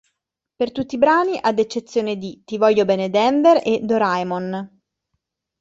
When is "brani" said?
0.97-1.37